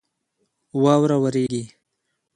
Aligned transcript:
واوره 0.83 1.17
ورېږي 1.23 1.63